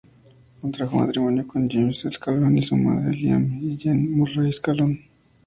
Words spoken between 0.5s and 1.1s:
Contrajo